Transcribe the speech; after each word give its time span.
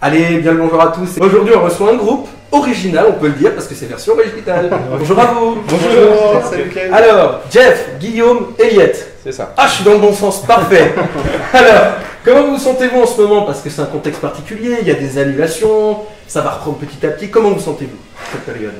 Allez, 0.00 0.38
bien 0.38 0.52
le 0.52 0.58
bonjour 0.58 0.80
à 0.80 0.92
tous. 0.92 1.18
Aujourd'hui, 1.20 1.54
on 1.56 1.64
reçoit 1.64 1.90
un 1.90 1.96
groupe 1.96 2.28
original, 2.52 3.06
on 3.08 3.18
peut 3.20 3.26
le 3.26 3.32
dire, 3.32 3.52
parce 3.54 3.66
que 3.66 3.74
c'est 3.74 3.86
version 3.86 4.12
originale. 4.14 4.70
bonjour 4.98 5.18
à 5.18 5.26
vous. 5.26 5.58
Bonjour, 5.68 6.42
salut. 6.48 6.70
Alors, 6.92 7.40
Jeff, 7.50 7.98
Guillaume, 7.98 8.52
Eliette. 8.58 9.14
C'est 9.24 9.32
ça. 9.32 9.52
Ah, 9.56 9.66
je 9.66 9.74
suis 9.74 9.84
dans 9.84 9.94
le 9.94 9.98
bon 9.98 10.12
sens, 10.12 10.42
parfait. 10.46 10.94
Alors, 11.52 11.94
comment 12.24 12.52
vous 12.52 12.58
sentez-vous 12.58 13.00
en 13.00 13.06
ce 13.06 13.20
moment? 13.20 13.42
Parce 13.42 13.60
que 13.60 13.70
c'est 13.70 13.82
un 13.82 13.86
contexte 13.86 14.20
particulier, 14.20 14.76
il 14.82 14.86
y 14.86 14.90
a 14.92 14.94
des 14.94 15.18
annulations, 15.18 15.98
ça 16.28 16.42
va 16.42 16.50
reprendre 16.50 16.78
petit 16.78 17.04
à 17.04 17.10
petit. 17.10 17.28
Comment 17.28 17.50
vous 17.50 17.60
sentez-vous 17.60 17.98
cette 18.30 18.42
période? 18.42 18.74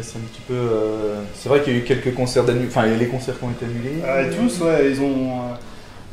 C'est 0.00 0.16
un 0.16 0.20
petit 0.32 0.40
peu. 0.48 0.54
euh, 0.54 1.20
c'est 1.34 1.48
vrai 1.48 1.60
qu'il 1.60 1.74
y 1.74 1.76
a 1.76 1.78
eu 1.78 1.84
quelques 1.84 2.14
concerts 2.14 2.44
d'annulés. 2.44 2.68
Enfin, 2.68 2.86
les 2.86 3.06
concerts 3.06 3.38
qui 3.38 3.44
ont 3.44 3.50
été 3.50 3.66
annulés. 3.66 4.02
Ah, 4.06 4.22
et 4.22 4.30
tous, 4.30 4.64
ouais, 4.64 4.90
ils 4.90 5.00
ont. 5.00 5.04
euh, 5.04 5.54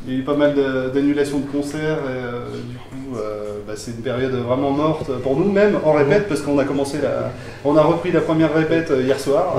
il 0.08 0.14
y 0.14 0.16
a 0.16 0.20
eu 0.20 0.24
pas 0.24 0.36
mal 0.36 0.54
d'annulations 0.94 1.40
de 1.40 1.46
concerts 1.46 1.98
et 2.08 2.24
euh, 2.24 2.40
du 2.70 2.78
coup, 2.78 3.18
euh, 3.18 3.58
bah, 3.68 3.74
c'est 3.76 3.92
une 3.92 3.98
période 4.02 4.32
vraiment 4.32 4.72
morte 4.72 5.12
pour 5.22 5.36
nous, 5.38 5.52
même 5.52 5.78
en 5.84 5.92
répète, 5.92 6.28
parce 6.30 6.40
qu'on 6.42 6.58
a 6.60 6.64
commencé 6.64 7.00
la. 7.02 7.32
On 7.66 7.76
a 7.76 7.82
repris 7.82 8.12
la 8.14 8.22
première 8.22 8.54
répète 8.54 8.90
euh, 8.92 9.02
hier 9.02 9.20
soir. 9.20 9.56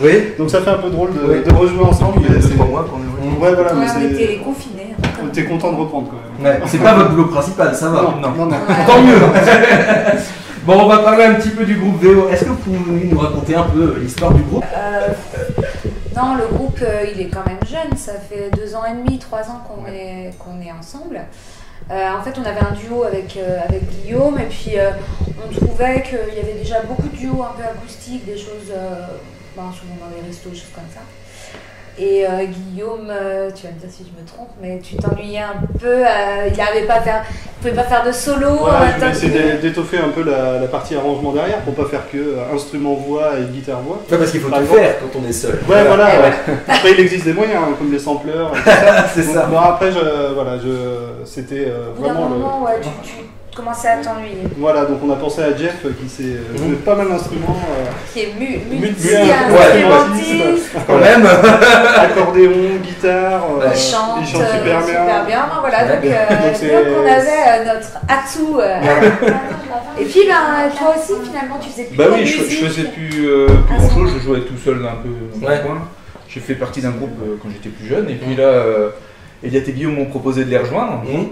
Oui 0.00 0.12
Donc 0.38 0.48
ça 0.50 0.60
fait 0.62 0.70
un 0.70 0.78
peu 0.78 0.88
drôle 0.88 1.10
de, 1.12 1.20
Oui. 1.28 1.42
de 1.44 1.52
rejouer 1.52 1.84
ensemble. 1.84 2.14
Il 2.20 2.22
y 2.22 2.26
a 2.26 2.28
mais 2.30 2.36
deux, 2.36 2.48
c'est- 2.48 2.54
trois 2.54 2.66
mois 2.66 2.86
qu'on 2.90 2.98
est 2.98 3.28
revenu. 3.28 3.42
Ouais, 3.42 3.54
voilà, 3.54 3.74
Ouais, 3.74 3.86
mais 3.98 4.06
on 4.06 4.10
était 4.12 4.36
confinés. 4.38 4.94
On 5.22 5.28
était 5.28 5.44
content 5.44 5.72
de 5.72 5.76
reprendre 5.80 6.08
quand 6.10 6.42
même. 6.42 6.54
Ouais, 6.54 6.60
c'est 6.66 6.78
pas 6.82 6.94
votre 6.94 7.10
boulot 7.10 7.26
principal, 7.26 7.74
ça 7.74 7.90
va. 7.90 8.02
Non, 8.02 8.12
non, 8.22 8.30
non. 8.36 8.46
non. 8.46 8.56
Tant 8.86 9.02
mieux 9.02 9.14
Bon, 10.66 10.80
on 10.82 10.86
va 10.88 10.98
parler 11.00 11.24
un 11.24 11.34
petit 11.34 11.50
peu 11.50 11.66
du 11.66 11.76
groupe 11.76 12.02
VO. 12.02 12.28
Est-ce 12.32 12.44
que 12.44 12.48
vous 12.48 12.54
pouvez 12.56 12.78
nous 13.10 13.18
raconter 13.18 13.54
un 13.54 13.64
peu 13.64 13.96
l'histoire 14.00 14.32
du 14.32 14.40
groupe? 14.44 14.64
Euh, 14.74 15.08
non, 16.16 16.36
le 16.36 16.46
groupe, 16.46 16.78
euh, 16.82 17.06
il 17.12 17.20
est 17.20 17.28
quand 17.28 17.44
même 17.46 17.64
jeune. 17.66 17.96
Ça 17.96 18.14
fait 18.14 18.50
deux 18.50 18.74
ans 18.74 18.84
et 18.84 18.92
demi, 18.92 19.18
trois 19.18 19.42
ans 19.50 19.62
qu'on 19.66 19.86
est, 19.86 20.30
qu'on 20.38 20.60
est 20.60 20.70
ensemble. 20.70 21.20
Euh, 21.90 22.10
en 22.12 22.22
fait, 22.22 22.38
on 22.38 22.44
avait 22.44 22.60
un 22.60 22.72
duo 22.72 23.02
avec, 23.02 23.36
euh, 23.36 23.58
avec 23.68 23.88
Guillaume 23.88 24.38
et 24.38 24.46
puis 24.46 24.76
on 25.44 25.52
trouvait 25.52 26.02
qu'il 26.02 26.34
y 26.34 26.40
avait 26.40 26.58
déjà 26.58 26.80
beaucoup 26.82 27.08
de 27.08 27.16
duos 27.16 27.42
un 27.42 27.54
peu 27.56 27.64
acoustiques, 27.64 28.24
des 28.24 28.36
choses, 28.36 28.72
ben, 29.56 29.72
souvent 29.72 29.96
dans 30.00 30.16
les 30.16 30.26
restos, 30.26 30.50
des 30.50 30.56
choses 30.56 30.72
comme 30.74 30.84
ça. 30.92 31.00
Et 31.98 32.26
Guillaume, 32.46 33.12
tu 33.54 33.66
vas 33.66 33.72
me 33.72 33.78
dire 33.78 33.90
si 33.90 34.04
je 34.04 34.20
me 34.20 34.26
trompe, 34.26 34.50
mais 34.60 34.80
tu 34.80 34.96
t'ennuyais 34.96 35.40
un 35.40 35.60
peu. 35.78 36.04
il 36.48 36.56
n'arrivait 36.56 36.86
pas 36.86 36.94
à 36.94 37.02
faire, 37.02 37.24
pouvait 37.70 37.82
pas 37.82 37.88
faire 37.88 38.04
de 38.06 38.12
solo. 38.12 38.46
en 38.48 39.00
même 39.00 39.12
d'é- 39.12 39.58
d'étoffer 39.62 39.98
un 39.98 40.08
peu 40.10 40.22
la, 40.22 40.58
la 40.60 40.66
partie 40.68 40.94
arrangement 40.96 41.32
derrière 41.32 41.58
pour 41.60 41.74
pas 41.74 41.84
faire 41.86 42.08
que 42.10 42.18
euh, 42.18 42.54
instrument 42.54 42.94
voix 42.94 43.32
et 43.38 43.50
guitare 43.52 43.80
voix. 43.80 44.00
Ouais, 44.10 44.18
parce 44.18 44.30
qu'il 44.30 44.40
faut 44.40 44.50
Par 44.50 44.60
tout 44.60 44.66
faire 44.66 44.96
quand 45.00 45.18
on 45.24 45.28
est 45.28 45.32
seul. 45.32 45.58
Ouais, 45.68 45.84
voilà. 45.86 46.04
Ouais. 46.06 46.32
Après, 46.68 46.92
il 46.92 47.00
existe 47.00 47.24
des 47.24 47.32
moyens, 47.32 47.60
hein, 47.62 47.74
comme 47.78 47.90
des 47.90 47.98
sampleurs. 47.98 48.52
et 48.54 48.58
tout 48.58 48.64
ça. 48.70 49.04
c'est 49.14 49.22
ça. 49.22 49.46
bon, 49.46 49.58
après, 49.58 49.90
je, 49.92 50.34
voilà, 50.34 50.58
je, 50.58 51.24
c'était 51.24 51.66
euh, 51.68 51.88
vraiment 51.96 52.24
le. 52.28 52.34
moment, 52.36 52.62
ouais, 52.64 52.80
tu, 52.82 52.88
tu 53.02 53.14
commençais 53.54 53.88
à 53.88 53.96
t'ennuyer. 53.98 54.36
Voilà, 54.58 54.84
donc 54.84 54.98
on 55.04 55.10
a 55.12 55.16
pensé 55.16 55.42
à 55.42 55.56
Jeff 55.56 55.76
euh, 55.84 55.90
qui 56.00 56.08
sait 56.08 56.22
euh, 56.24 56.56
jouer 56.58 56.76
pas 56.84 56.94
mal 56.94 57.08
d'instruments, 57.08 57.56
euh, 57.78 57.84
Qui 58.12 58.20
est 58.20 58.32
mu- 58.38 58.58
Multi- 58.70 59.08
multi-instrumentiste. 59.08 60.70
Quand 60.86 60.98
même 60.98 61.26
accordéon, 61.96 62.76
guitare. 62.82 63.42
euh, 63.60 63.68
Il 63.72 63.78
chante, 63.80 64.18
il 64.20 64.26
chante 64.26 64.42
euh, 64.42 64.58
super 64.58 64.80
bien. 65.26 65.44
Enfin, 65.46 65.60
voilà, 65.60 65.84
donc, 65.84 66.04
euh, 66.04 66.28
Donc, 66.28 66.98
on 67.04 67.06
avait 67.06 67.44
euh, 67.48 67.74
notre 67.74 67.92
atout. 68.08 68.58
euh. 68.60 68.80
Et 70.00 70.04
puis 70.04 70.20
ben, 70.26 70.70
toi 70.76 70.94
aussi, 70.96 71.12
finalement, 71.28 71.58
tu 71.60 71.70
faisais 71.70 71.84
plus 71.84 71.96
Bah 71.96 72.06
de 72.06 72.10
oui, 72.12 72.26
je, 72.26 72.42
musique. 72.42 72.60
je 72.60 72.66
faisais 72.66 72.88
plus, 72.88 73.26
euh, 73.28 73.46
plus 73.46 73.56
Ah, 73.70 73.78
grand 73.78 73.90
chose, 73.90 74.10
je 74.18 74.22
jouais 74.24 74.40
tout 74.40 74.56
seul 74.62 74.76
un 74.84 74.96
peu 75.02 75.10
dans 75.40 75.46
Ouais. 75.48 75.60
coin. 75.64 75.78
J'ai 76.28 76.40
fait 76.40 76.54
partie 76.54 76.80
d'un 76.80 76.90
groupe 76.90 77.16
euh, 77.22 77.36
quand 77.42 77.48
j'étais 77.52 77.68
plus 77.68 77.86
jeune, 77.86 78.08
et 78.10 78.14
puis 78.14 78.34
là, 78.34 78.42
euh, 78.44 78.90
Eliette 79.42 79.68
et 79.68 79.72
Guillaume 79.72 79.94
m'ont 79.94 80.06
proposé 80.06 80.44
de 80.44 80.50
les 80.50 80.58
rejoindre. 80.58 81.02
Mmh. 81.04 81.26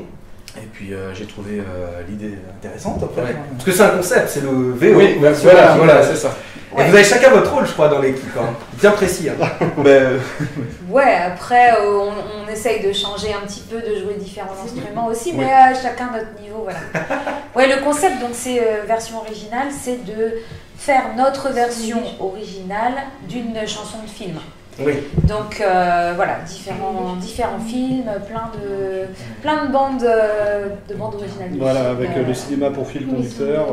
Et 0.59 0.67
puis 0.73 0.93
euh, 0.93 1.15
j'ai 1.15 1.25
trouvé 1.27 1.61
euh, 1.61 2.03
l'idée 2.09 2.35
intéressante 2.59 3.03
après. 3.03 3.23
Ouais. 3.23 3.37
Parce 3.53 3.65
que 3.65 3.73
c'est 3.73 3.83
un 3.83 3.89
concept, 3.89 4.29
c'est 4.29 4.43
le 4.43 4.49
VO. 4.73 4.99
Oui, 4.99 5.19
version 5.19 5.51
voilà, 5.51 5.73
voilà, 5.77 6.03
c'est 6.03 6.17
ça. 6.17 6.29
Et 6.29 6.79
Ouais. 6.79 6.89
vous 6.89 6.95
avez 6.95 7.05
chacun 7.05 7.31
votre 7.31 7.53
rôle, 7.53 7.67
je 7.67 7.73
crois, 7.73 7.89
dans 7.89 7.99
l'équipe. 8.01 8.35
hein. 8.39 8.55
Bien 8.81 8.93
précis. 8.93 9.29
hein. 9.29 9.47
Ben, 9.79 9.89
euh, 9.89 10.19
Ouais, 10.91 11.17
après, 11.27 11.73
euh, 11.73 11.99
on, 11.99 12.13
on 12.47 12.49
essaye 12.51 12.83
de 12.87 12.93
changer 12.95 13.33
un 13.35 13.47
petit 13.47 13.61
peu, 13.61 13.77
de 13.81 13.99
jouer 14.01 14.15
différents 14.19 14.55
instruments 14.65 15.07
aussi, 15.07 15.35
mais 15.35 15.45
euh, 15.45 15.75
chacun 15.83 16.11
notre 16.13 16.41
niveau, 16.43 16.63
voilà. 16.65 16.79
Ouais, 17.57 17.75
le 17.75 17.83
concept, 17.85 18.21
donc 18.21 18.31
c'est 18.33 18.61
euh, 18.61 18.85
version 18.87 19.19
originale, 19.19 19.69
c'est 19.71 20.03
de 20.05 20.33
faire 20.79 21.03
notre 21.17 21.51
version 21.51 22.03
originale 22.21 22.95
d'une 23.29 23.55
chanson 23.67 23.99
de 24.05 24.11
film. 24.11 24.39
Oui. 24.81 24.95
Donc 25.29 25.61
euh, 25.61 26.13
voilà, 26.17 26.39
différents, 26.47 27.15
différents 27.21 27.61
films, 27.61 28.05
plein 28.27 28.51
de, 28.55 29.07
plein 29.43 29.67
de 29.67 29.73
bandes, 29.73 30.03
euh, 30.03 30.69
de 30.89 30.95
bandes 30.95 31.15
originales. 31.15 31.51
Voilà, 31.59 31.91
avec 31.91 32.11
euh, 32.17 32.25
le 32.27 32.35
cinéma 32.35 32.71
pour 32.71 32.89
fil 32.89 33.07
conducteur. 33.07 33.67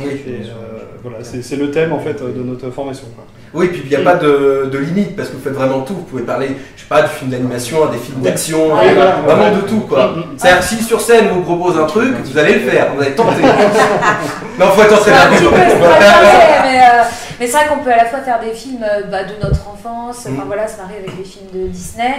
Oui. 0.00 0.22
et, 0.26 0.30
euh, 0.42 0.84
voilà, 1.02 1.18
c'est 1.24 1.56
le 1.56 1.70
thème 1.70 1.92
en 1.92 1.98
fait 1.98 2.22
de 2.22 2.42
notre 2.42 2.70
formation. 2.70 3.06
quoi. 3.14 3.24
Oui, 3.52 3.68
puis 3.68 3.82
il 3.84 3.90
n'y 3.90 3.96
a 3.96 4.00
pas 4.00 4.16
de, 4.16 4.68
de 4.72 4.78
limite 4.78 5.14
parce 5.16 5.28
que 5.28 5.34
vous 5.36 5.42
faites 5.42 5.52
vraiment 5.52 5.80
tout. 5.82 5.94
Vous 5.94 6.02
pouvez 6.02 6.22
parler, 6.22 6.48
je 6.76 6.82
sais 6.82 6.88
pas, 6.88 7.02
du 7.02 7.08
film 7.08 7.30
d'animation 7.30 7.88
à 7.88 7.92
des 7.92 7.98
films 7.98 8.20
d'action, 8.20 8.74
Ouais, 8.74 8.94
voilà, 8.94 9.16
vraiment 9.26 9.50
ouais. 9.56 9.62
de 9.62 9.68
tout 9.68 9.80
quoi. 9.80 10.08
Mm, 10.08 10.18
mm. 10.18 10.24
C'est-à-dire 10.36 10.60
que 10.60 10.64
si 10.66 10.82
sur 10.82 11.00
scène 11.00 11.28
vous 11.32 11.42
propose 11.42 11.78
un 11.78 11.86
truc, 11.86 12.14
vous 12.24 12.38
allez 12.38 12.54
le 12.54 12.60
faire, 12.70 12.88
vous 12.94 13.02
allez 13.02 13.14
tenter. 13.14 13.42
non, 14.58 14.66
faut 14.66 14.82
être 14.82 14.94
entraîné. 14.94 15.18
mais, 17.40 17.46
c'est 17.46 17.52
vrai 17.56 17.66
qu'on 17.68 17.82
peut 17.82 17.92
à 17.92 17.96
la 17.96 18.04
fois 18.06 18.20
faire 18.20 18.40
des 18.40 18.52
films 18.52 18.82
euh, 18.84 19.02
bah, 19.10 19.24
de 19.24 19.34
notre 19.42 19.68
enfance, 19.68 20.26
enfin 20.28 20.44
Mm. 20.44 20.46
voilà, 20.46 20.68
se 20.68 20.76
marier 20.78 20.96
avec 20.98 21.16
des 21.16 21.24
films 21.24 21.46
de 21.52 21.66
Disney, 21.68 22.14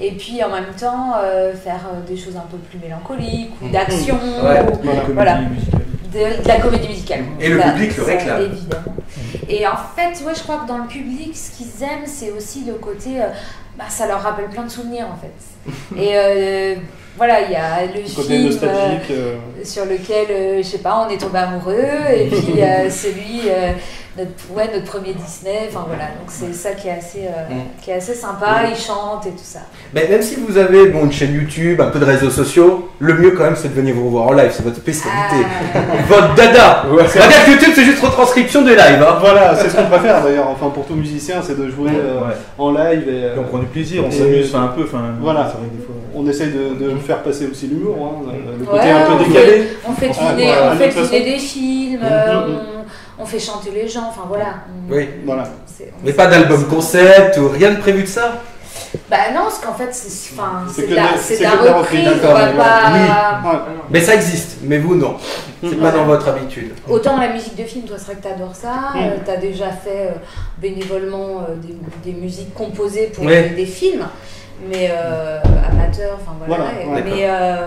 et 0.00 0.12
puis 0.12 0.42
en 0.44 0.48
même 0.50 0.72
temps 0.78 1.12
euh, 1.22 1.52
faire 1.54 1.80
euh, 1.94 2.00
des 2.08 2.16
choses 2.16 2.36
un 2.36 2.46
peu 2.50 2.56
plus 2.58 2.78
mélancoliques 2.78 3.52
ou 3.62 3.66
Mm. 3.66 3.70
d'action, 3.72 4.16
Ouais. 4.16 4.60
ou 4.62 5.12
Voilà. 5.14 5.38
de, 6.12 6.42
de 6.42 6.48
la 6.48 6.56
comédie 6.60 6.88
musicale. 6.88 7.24
Et 7.40 7.48
le 7.48 7.60
Ça, 7.60 7.70
public 7.70 7.96
le 7.96 8.02
réclame. 8.04 8.42
Évidemment. 8.42 8.94
Et 9.48 9.66
en 9.66 9.76
fait, 9.94 10.24
ouais, 10.24 10.32
je 10.34 10.42
crois 10.42 10.58
que 10.58 10.68
dans 10.68 10.78
le 10.78 10.86
public, 10.88 11.36
ce 11.36 11.56
qu'ils 11.56 11.82
aiment, 11.82 12.06
c'est 12.06 12.30
aussi 12.32 12.64
le 12.66 12.74
côté. 12.74 13.20
euh, 13.20 13.26
bah, 13.78 13.84
ça 13.90 14.06
leur 14.06 14.22
rappelle 14.22 14.46
plein 14.46 14.62
de 14.64 14.70
souvenirs 14.70 15.06
en 15.12 15.16
fait. 15.20 15.70
Et 16.00 16.12
euh, 16.14 16.74
voilà, 17.18 17.42
il 17.42 17.50
y 17.50 17.54
a 17.56 17.82
le 17.84 18.00
Le 18.02 18.14
côté 18.14 18.28
film. 18.28 18.40
euh, 18.40 18.46
nostalgique. 18.46 19.12
sur 19.64 19.84
lequel, 19.84 20.62
je 20.62 20.66
sais 20.66 20.78
pas, 20.78 21.06
on 21.06 21.12
est 21.12 21.18
tombé 21.18 21.38
amoureux, 21.40 21.74
et 22.14 22.26
puis 22.28 22.54
celui, 22.90 23.42
notre, 24.16 24.30
ouais, 24.56 24.70
notre 24.72 24.86
premier 24.90 25.12
Disney, 25.14 25.68
enfin 25.68 25.84
voilà, 25.86 26.04
donc 26.04 26.28
c'est 26.28 26.52
ça 26.54 26.70
qui 26.72 26.88
est 26.88 26.92
assez, 26.98 27.20
euh, 27.26 27.54
Mm. 27.54 27.82
qui 27.82 27.90
est 27.90 27.94
assez 27.94 28.14
sympa, 28.14 28.62
ils 28.70 28.76
chantent 28.76 29.26
et 29.26 29.30
tout 29.30 29.36
ça. 29.44 29.60
Mais 29.94 30.06
même 30.08 30.22
si 30.22 30.36
vous 30.36 30.56
avez 30.58 30.86
bon, 30.88 31.04
une 31.04 31.12
chaîne 31.12 31.34
YouTube, 31.34 31.80
un 31.80 31.86
peu 31.88 31.98
de 31.98 32.04
réseaux 32.04 32.30
sociaux, 32.30 32.88
le 32.98 33.14
mieux 33.14 33.32
quand 33.32 33.44
même 33.44 33.56
c'est 33.56 33.68
de 33.68 33.74
venir 33.74 33.94
vous 33.94 34.06
revoir 34.06 34.28
en 34.28 34.32
live, 34.32 34.50
c'est 34.52 34.62
votre 34.64 34.76
spécialité. 34.76 35.46
Ah, 35.74 35.78
Votre 36.08 36.34
dada 36.34 36.84
que 36.86 37.50
YouTube 37.50 37.72
c'est 37.74 37.84
juste 37.84 38.00
retranscription 38.02 38.62
des 38.62 38.74
lives. 38.76 39.02
Hein. 39.06 39.16
Voilà, 39.20 39.54
c'est 39.56 39.68
ce 39.68 39.76
qu'on 39.76 39.86
préfère 39.86 40.22
d'ailleurs. 40.22 40.48
Enfin, 40.48 40.70
pour 40.70 40.86
tout 40.86 40.94
musicien, 40.94 41.36
c'est 41.42 41.58
de 41.58 41.68
jouer 41.70 41.90
euh, 41.94 42.20
Ouais. 42.20 42.34
en 42.58 42.70
live 42.72 43.08
et. 43.08 43.24
euh, 43.24 43.36
Et 43.36 43.38
on 43.38 43.44
prend 43.44 43.58
du 43.58 43.66
plaisir, 43.66 44.02
on 44.06 44.10
s'amuse 44.10 44.54
un 44.54 44.68
peu. 44.68 44.84
Enfin, 44.84 45.02
Voilà. 45.20 45.44
des 45.44 45.84
fois. 45.84 45.94
on 46.14 46.26
essaye 46.26 46.48
de, 46.50 46.84
de 46.84 46.96
faire 46.98 47.22
passer 47.22 47.46
aussi 47.50 47.66
l'humour, 47.66 47.96
hein, 48.26 48.32
le 48.58 48.64
côté 48.64 48.78
Ouais, 48.78 48.90
un 48.90 49.16
peu 49.16 49.24
décalé. 49.24 49.68
on 49.86 49.92
fait 49.92 50.08
deviner, 50.08 51.32
des 51.32 51.38
films, 51.38 52.00
euh, 52.02 52.46
mhm. 52.46 52.56
On, 53.18 53.24
fait 53.26 53.38
chanter 53.38 53.70
les 53.70 53.88
gens, 53.88 54.06
enfin 54.08 54.22
voilà. 54.28 54.54
on- 54.88 54.92
Oui. 54.94 55.08
Voilà. 55.24 55.44
Mais 56.04 56.12
pas 56.12 56.26
d'album 56.26 56.66
concept 56.68 57.36
ou 57.38 57.48
rien 57.48 57.70
de 57.72 57.76
prévu 57.80 58.02
de 58.02 58.08
ça 58.08 58.42
Bah 59.10 59.16
non, 59.34 59.42
parce 59.42 59.58
qu'en 59.58 59.74
fait, 59.74 59.92
c'est 59.92 60.34
de 60.36 60.94
la, 60.94 61.02
de- 61.02 61.66
de 61.66 61.72
reprise, 61.74 62.06
reprise, 62.08 62.20
on 62.24 62.32
va 62.32 62.46
d'accord, 62.46 62.64
pas... 62.64 63.50
Ouais. 63.52 63.58
Mais 63.90 64.00
ça 64.00 64.14
existe, 64.14 64.58
mais 64.62 64.78
vous 64.78 64.94
non. 64.94 65.16
C'est 65.62 65.80
pas 65.80 65.90
dans 65.90 66.04
votre 66.04 66.28
habitude. 66.28 66.72
Autant 66.88 67.18
la 67.18 67.28
musique 67.28 67.56
de 67.56 67.64
film, 67.64 67.84
toi 67.84 67.96
c'est 67.98 68.06
vrai 68.06 68.14
que 68.16 68.22
tu 68.22 68.28
adores 68.28 68.54
ça, 68.54 68.92
Mm. 68.94 69.24
tu 69.24 69.30
as 69.30 69.36
déjà 69.36 69.70
fait 69.70 70.08
euh, 70.08 70.18
bénévolement 70.58 71.40
euh, 71.48 71.54
des, 71.56 71.76
des 72.12 72.18
musiques 72.18 72.54
composées 72.54 73.10
pour 73.14 73.24
Ouais. 73.24 73.50
des, 73.50 73.66
films, 73.66 74.06
mais 74.68 74.90
euh, 74.90 75.40
amateurs, 75.70 76.18
enfin 76.22 76.32
voilà. 76.38 76.64
Voilà, 76.64 76.80
Et- 76.82 76.86
ouais, 76.86 77.02
mais, 77.04 77.28
euh, 77.28 77.66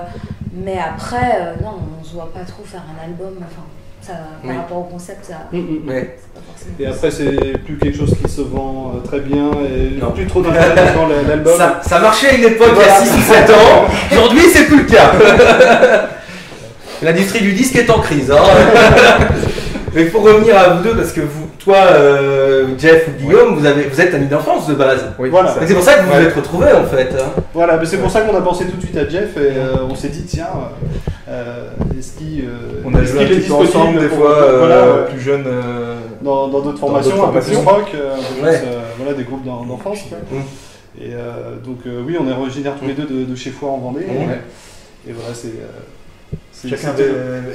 mais 0.54 0.78
après, 0.80 1.36
euh, 1.42 1.54
non, 1.64 1.80
on 2.00 2.04
se 2.04 2.14
voit 2.14 2.32
pas 2.34 2.42
trop 2.42 2.64
faire 2.64 2.84
un 2.98 3.04
album, 3.04 3.34
enfin, 3.40 3.64
ça, 4.02 4.14
par 4.14 4.22
Oui. 4.52 4.56
rapport 4.58 4.78
au 4.80 4.84
concept, 4.84 5.26
ça, 5.26 5.34
Mm, 5.52 5.58
mm. 5.58 5.90
Ouais. 5.90 6.18
c'est 6.20 6.34
pas 6.34 6.46
forcément. 6.48 6.76
Et 6.80 6.86
après, 6.88 7.12
c'est 7.12 7.58
plus 7.60 7.78
quelque 7.78 7.98
chose 7.98 8.14
qui 8.24 8.32
se 8.32 8.42
vend 8.42 8.94
euh, 8.96 9.08
très 9.08 9.20
bien 9.20 9.52
et 9.66 10.00
Non. 10.02 10.12
plus 10.12 10.26
trop 10.28 10.42
dans 10.42 10.52
la- 10.52 10.74
l'album. 11.28 11.54
Ça, 11.58 11.80
ça 11.84 12.00
marchait 12.00 12.30
à 12.30 12.34
une 12.36 12.44
époque 12.46 12.70
il 12.74 12.80
y 12.80 12.82
a 12.82 12.86
Voilà. 12.88 13.06
6 13.06 13.18
ou 13.18 13.22
7 13.34 13.50
ans, 13.52 13.86
aujourd'hui 14.12 14.42
c'est 14.52 14.66
plus 14.66 14.78
le 14.80 14.84
cas. 14.86 15.12
L'industrie 17.02 17.42
du 17.42 17.54
disque 17.54 17.76
est 17.78 17.90
en 17.90 18.00
crise. 18.00 18.30
Hein. 18.32 18.36
Mais 19.96 20.06
pour 20.06 20.22
revenir 20.24 20.56
à 20.58 20.70
vous 20.70 20.84
deux, 20.84 20.96
parce 20.96 21.12
que 21.14 21.22
vous, 21.22 21.48
toi, 21.58 21.78
euh, 21.78 22.68
Jeff 22.78 23.08
ou 23.08 23.12
Guillaume, 23.24 23.56
vous, 23.56 23.66
avez, 23.66 23.84
vous 23.84 24.00
êtes 24.00 24.14
amis 24.14 24.28
d'enfance 24.28 24.68
de 24.68 24.76
base. 24.76 25.04
Oui, 25.18 25.30
Voilà. 25.30 25.56
C'est 25.66 25.74
pour 25.74 25.82
ça 25.84 25.96
que 25.96 26.04
vous 26.04 26.12
vous 26.14 26.20
êtes 26.28 26.36
retrouvés 26.36 26.72
en 26.74 26.84
fait. 26.86 27.10
hein. 27.18 27.42
Voilà, 27.56 27.78
mais 27.78 27.86
c'est 27.86 27.98
pour 27.98 28.12
ça 28.12 28.22
qu'on 28.22 28.36
a 28.38 28.42
pensé 28.42 28.66
tout 28.66 28.78
de 28.78 28.82
suite 28.82 28.98
à 28.98 29.08
Jeff 29.10 29.36
et 29.38 29.58
euh, 29.58 29.76
on 29.90 29.96
s'est 29.96 30.10
dit, 30.10 30.24
tiens, 30.26 30.48
euh, 31.28 31.70
est-ce 32.00 32.18
qu'il 32.18 32.42
euh, 32.46 32.82
On 32.86 32.94
a 32.96 33.04
joué 33.04 33.22
un 33.22 33.26
qu'il 33.26 33.34
est 33.38 33.40
petit 33.42 33.50
peu 33.50 33.62
disponible 33.62 33.78
ensemble 33.78 34.00
des 34.00 34.08
fois, 34.10 34.38
euh, 34.42 34.58
voilà, 34.60 34.94
ouais. 34.94 35.10
plus 35.12 35.20
jeunes. 35.22 35.44
euh, 35.46 35.96
dans 36.22 36.48
dans 36.50 36.60
d'autres 36.62 36.80
formations, 36.80 37.12
d'autres 37.12 37.28
un 37.30 37.32
peu 37.32 37.40
plus 37.40 37.54
formations. 37.54 37.78
rock, 37.78 37.88
euh, 37.96 38.14
un 38.14 38.18
peu 38.18 38.34
plus, 38.36 38.44
Ouais. 38.44 38.62
euh, 38.66 38.80
voilà, 38.98 39.14
des 39.14 39.24
groupes 39.24 39.46
d'en- 39.46 39.66
d'enfance. 39.66 40.00
Mm. 40.32 40.36
Et 41.02 41.14
euh, 41.14 41.56
donc, 41.64 41.78
euh, 41.88 42.02
oui, 42.06 42.18
on 42.20 42.28
est 42.30 42.34
originaires 42.34 42.74
tous 42.80 42.86
les 42.88 42.94
deux 42.94 43.06
de, 43.06 43.24
de 43.26 43.36
chez 43.36 43.52
Foix 43.52 43.70
en 43.70 43.78
Vendée. 43.78 44.02
Ouais. 44.02 44.40
Et 45.08 45.14
voilà, 45.14 45.34
c'est 45.34 45.48
euh, 45.48 46.68
Chacun 46.70 46.94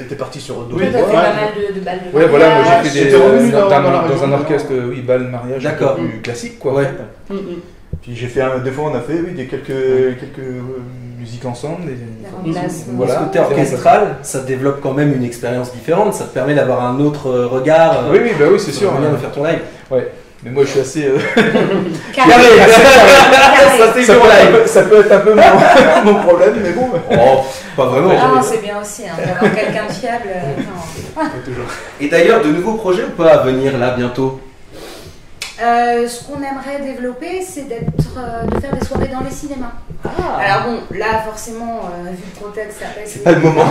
était 0.01 0.15
parti 0.15 0.39
sur 0.41 0.55
d'autres 0.63 0.75
Oui, 0.83 0.89
Toi, 0.91 0.93
t'as 0.93 0.97
fait 1.05 1.11
voies. 1.11 1.21
pas 1.21 1.33
mal 1.35 1.49
de, 1.55 1.79
de 1.79 1.85
balles 1.85 1.99
de 2.11 2.17
Ouais, 2.17 2.25
voilà, 2.27 2.55
moi 2.55 2.63
j'ai 2.83 2.89
fait 2.89 2.93
des, 3.05 3.11
J'étais 3.11 3.23
revenu 3.23 3.51
dans, 3.51 3.59
dans- 3.59 3.69
dans- 3.69 3.69
dans 3.69 3.91
la 3.91 3.97
dans 3.99 4.07
région, 4.07 4.25
un 4.25 4.31
orchestre, 4.33 4.71
oui, 4.89 5.01
bal, 5.01 5.23
mariage, 5.27 5.63
un 5.65 5.69
peu 5.69 5.75
D'accord. 5.79 5.95
plus 5.97 6.21
classique, 6.21 6.57
quoi. 6.57 6.73
Ouais. 6.73 6.89
Mm, 7.29 7.33
mm. 7.35 7.39
Puis 8.01 8.15
j'ai 8.15 8.27
fait, 8.27 8.41
un, 8.41 8.57
des 8.59 8.71
fois 8.71 8.89
on 8.91 8.95
a 8.95 9.01
fait, 9.01 9.13
oui, 9.23 9.33
des 9.35 9.45
quelques, 9.45 9.67
quelques 9.67 10.47
musiques 11.25 11.45
ensemble. 11.45 11.91
Remplacements. 12.45 12.93
Voilà, 12.97 13.15
côté 13.15 13.39
orchestral, 13.39 14.15
ça 14.21 14.39
développe 14.41 14.79
quand 14.81 14.93
même 14.93 15.11
une 15.13 15.23
expérience 15.23 15.73
différente, 15.73 16.13
ça 16.13 16.25
te 16.25 16.33
permet 16.33 16.53
d'avoir 16.53 16.85
un 16.85 16.99
autre 16.99 17.27
euh, 17.29 17.47
regard. 17.47 17.93
euh, 18.05 18.11
Oui, 18.11 18.19
oui, 18.23 18.31
bah 18.39 18.45
oui, 18.51 18.59
c'est 18.59 18.71
sûr. 18.71 18.91
hein. 18.93 19.11
de 19.11 19.17
faire 19.17 19.31
ton 19.31 19.43
live. 19.43 19.59
Mais 20.43 20.51
moi 20.51 20.63
je 20.63 20.69
suis 20.69 20.79
assez. 20.81 21.05
euh, 21.07 21.17
Carré. 22.13 22.29
Carré. 22.29 22.43
Carré. 22.57 23.77
Ça, 23.79 23.87
peut 23.91 23.99
être 24.01 24.09
un 24.11 24.43
live. 24.45 24.61
peu, 24.61 24.67
ça 24.67 24.81
peut 24.83 24.99
être 24.99 25.11
un 25.11 25.19
peu 25.19 25.33
mon, 25.33 26.11
mon 26.13 26.19
problème, 26.23 26.53
mais 26.61 26.71
bon. 26.71 26.89
Oh, 27.11 27.39
pas 27.75 27.85
vraiment. 27.87 28.09
Non, 28.09 28.41
c'est 28.43 28.61
bien 28.61 28.79
aussi, 28.79 29.03
hein, 29.07 29.15
d'avoir 29.17 29.55
quelqu'un 29.55 29.87
de 29.87 29.91
fiable. 29.91 30.27
euh, 30.27 30.61
non. 31.23 31.23
Et 31.99 32.09
d'ailleurs, 32.09 32.43
de 32.43 32.49
nouveaux 32.49 32.73
projets 32.75 33.05
ou 33.05 33.11
pas 33.19 33.31
à 33.31 33.37
venir 33.43 33.75
là 33.79 33.95
bientôt? 33.97 34.39
Euh, 35.63 36.05
ce 36.07 36.23
qu'on 36.25 36.37
aimerait 36.39 36.83
développer, 36.85 37.41
c'est 37.41 37.67
d'être, 37.67 38.17
euh, 38.17 38.45
de 38.45 38.59
faire 38.59 38.75
des 38.75 38.85
soirées 38.85 39.07
dans 39.11 39.21
les 39.23 39.31
cinémas. 39.31 39.71
Ah. 40.17 40.37
Alors 40.37 40.63
bon, 40.69 40.97
là 40.97 41.19
forcément, 41.25 41.81
euh, 41.85 42.11
vu 42.11 42.23
le 42.35 42.45
contexte, 42.45 42.79
ça 42.79 42.85
passe. 42.99 43.17
Pas 43.19 43.31
le 43.31 43.39
moment. 43.41 43.63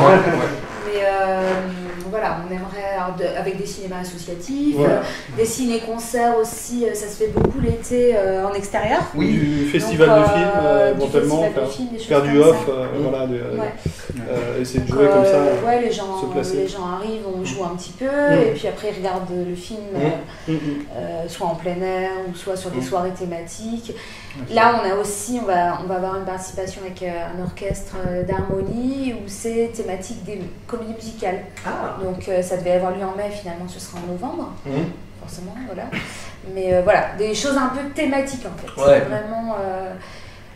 Mais 0.87 1.01
euh, 1.03 1.51
voilà, 2.11 2.37
on 2.47 2.53
aimerait 2.53 2.95
alors, 2.97 3.17
de- 3.17 3.39
avec 3.41 3.57
des 3.57 3.67
cinémas 3.67 4.01
associatifs, 4.03 4.77
Voilà. 4.77 4.95
euh, 4.97 5.03
des 5.37 5.45
ciné-concerts 5.47 6.37
aussi. 6.37 6.85
euh, 6.87 6.95
ça 6.95 7.09
se 7.09 7.17
fait 7.17 7.29
beaucoup 7.29 7.59
l'été 7.61 8.15
euh, 8.17 8.47
en 8.47 8.53
extérieur. 8.55 9.01
Du 9.15 9.67
festival 9.73 10.09
Donc, 10.09 10.19
de 10.21 10.25
films, 10.25 10.51
euh, 10.63 10.91
éventuellement, 10.95 11.43
faire, 12.07 12.23
du 12.23 12.39
off, 12.41 12.57
euh, 12.69 12.85
Mm. 12.99 13.03
voilà, 13.09 13.27
de- 13.27 13.35
Ouais. 13.35 13.73
euh, 14.31 14.61
essayer 14.61 14.81
de 14.81 14.87
Donc, 14.89 14.99
jouer 14.99 15.09
comme 15.09 15.25
ça. 15.25 15.41
ouais, 15.67 15.81
les 15.81 15.91
gens, 15.91 16.21
se 16.21 16.27
placer. 16.27 16.57
les 16.57 16.69
gens 16.69 16.87
arrivent, 16.97 17.27
on 17.35 17.45
joue 17.45 17.65
un 17.65 17.75
petit 17.77 17.93
peu, 17.93 18.05
Mm. 18.05 18.43
et 18.49 18.53
puis 18.55 18.69
après 18.69 18.89
ils 18.93 18.99
regardent 18.99 19.31
le 19.49 19.55
film, 19.55 19.81
euh, 19.97 20.09
Mm, 20.49 20.53
mm. 20.53 20.59
euh, 20.97 21.29
soit 21.29 21.47
en 21.47 21.55
plein 21.55 21.81
air 21.81 22.11
ou 22.31 22.37
soit 22.37 22.57
sur 22.57 22.71
des 22.71 22.81
Mm. 22.81 22.85
soirées 22.85 23.11
thématiques. 23.19 23.93
Là, 24.53 24.81
on 24.83 24.91
a 24.91 25.01
aussi, 25.01 25.39
on 25.43 25.47
va, 25.47 25.79
on 25.83 25.87
va 25.89 25.95
avoir 25.97 26.17
une 26.17 26.24
participation 26.25 26.81
avec 26.83 27.03
euh, 27.03 27.11
un 27.39 27.43
orchestre 27.43 27.97
euh, 28.09 28.23
d'harmonie 28.23 29.15
où 29.15 29.23
c'est 29.29 29.71
thématique 29.75 30.25
des 30.25 30.41
comédies 30.67 30.95
musicales. 30.95 31.41
Ah. 31.67 31.97
Donc 32.03 32.29
euh, 32.29 32.43
ça 32.43 32.57
devait 32.57 32.73
avoir 32.73 32.93
lieu 32.93 33.05
en 33.05 33.17
mai, 33.17 33.31
finalement 33.31 33.67
ce 33.69 33.79
sera 33.81 33.99
en 33.99 34.11
novembre, 34.13 34.53
Mhm. 34.67 34.85
forcément, 35.21 35.55
voilà. 35.67 35.85
Mais 36.55 36.83
voilà, 36.83 37.07
des 37.19 37.35
choses 37.35 37.57
un 37.57 37.69
peu 37.69 37.89
thématiques 37.95 38.45
en 38.47 38.59
fait. 38.61 38.81
Ouais. 38.91 39.01
Vraiment. 39.01 39.57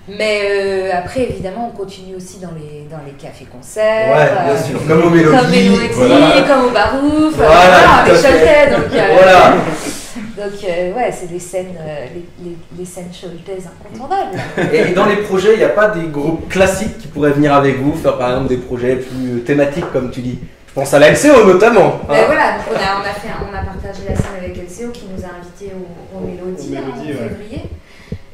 Mais 0.08 0.40
euh, 0.50 0.90
après, 0.96 1.24
évidemment, 1.24 1.70
on 1.72 1.76
continue 1.76 2.16
aussi 2.16 2.38
dans 2.38 2.52
les, 2.52 2.86
dans 2.90 3.00
les 3.04 3.12
cafés-concerts. 3.12 4.08
Ouais, 4.08 4.44
bien 4.44 4.54
euh, 4.54 4.62
sûr. 4.62 4.80
Comme 4.88 5.02
au 5.04 5.10
Mélodie. 5.10 5.36
Comme 5.36 5.50
Mélodie, 5.50 5.88
voilà. 5.92 6.42
comme 6.48 6.64
au 6.64 6.70
Barouf, 6.70 7.34
Voilà, 7.36 8.04
fait. 8.06 8.12
Choletais, 8.12 8.70
donc, 8.70 8.86
Voilà. 8.90 9.54
donc 10.38 10.64
euh, 10.64 10.94
ouais, 10.94 11.11
c'est 11.12 11.26
des 11.31 11.38
scènes, 11.38 11.75
euh, 11.79 12.06
les, 12.14 12.44
les, 12.50 12.56
les 12.79 12.85
scènes 12.85 13.11
choletaises 13.12 13.67
incontournables. 13.67 14.38
Et 14.73 14.93
dans 14.93 15.06
les 15.06 15.17
projets, 15.17 15.55
il 15.55 15.58
n'y 15.58 15.64
a 15.64 15.69
pas 15.70 15.88
des 15.88 16.06
groupes 16.08 16.49
classiques 16.49 16.99
qui 16.99 17.08
pourraient 17.08 17.32
venir 17.32 17.52
avec 17.55 17.79
vous, 17.81 17.93
faire 17.94 18.17
par 18.19 18.31
exemple 18.31 18.49
des 18.49 18.56
projets 18.58 18.96
plus 18.96 19.37
euh, 19.37 19.38
thématiques 19.40 19.90
comme 19.93 20.11
tu 20.11 20.20
dis? 20.20 20.38
Je 20.69 20.73
pense 20.75 20.94
à 20.94 20.99
la 21.00 21.11
LCO 21.11 21.44
notamment. 21.46 22.00
hein. 22.05 22.06
Ben 22.14 22.26
voilà, 22.26 22.52
donc 22.58 22.67
on 22.70 22.75
a, 22.76 23.00
on, 23.00 23.00
a 23.00 23.12
fait, 23.14 23.29
un- 23.29 23.46
on 23.50 23.55
a 23.55 23.62
partagé 23.62 24.02
la 24.08 24.14
scène 24.14 24.37
avec 24.38 24.56
LCO 24.56 24.90
qui 24.93 25.06
nous 25.12 25.23
a 25.25 25.29
invités 25.38 25.75
au, 25.75 26.17
au 26.17 26.20
Mélodie, 26.20 26.70
Au 26.73 26.76
hein, 26.79 26.94
en 26.94 27.05
ouais. 27.05 27.12
février. 27.29 27.62